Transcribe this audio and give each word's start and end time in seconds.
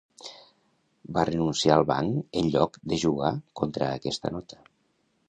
Va 1.17 1.25
renunciar 1.29 1.75
al 1.75 1.85
banc 1.91 2.39
en 2.41 2.49
lloc 2.55 2.79
de 2.95 2.99
jugar 3.05 3.31
contra 3.63 3.91
aquesta 3.99 4.33
nota. 4.39 4.65